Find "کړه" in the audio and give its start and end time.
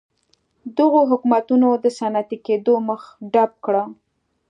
3.65-3.83